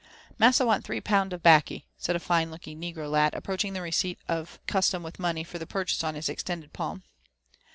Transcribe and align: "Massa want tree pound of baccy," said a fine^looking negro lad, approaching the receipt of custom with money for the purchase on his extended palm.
"Massa 0.39 0.65
want 0.65 0.83
tree 0.83 0.99
pound 0.99 1.31
of 1.31 1.43
baccy," 1.43 1.85
said 1.95 2.15
a 2.15 2.19
fine^looking 2.19 2.79
negro 2.79 3.07
lad, 3.07 3.35
approaching 3.35 3.73
the 3.73 3.83
receipt 3.83 4.17
of 4.27 4.59
custom 4.65 5.03
with 5.03 5.19
money 5.19 5.43
for 5.43 5.59
the 5.59 5.67
purchase 5.67 6.03
on 6.03 6.15
his 6.15 6.27
extended 6.27 6.73
palm. 6.73 7.03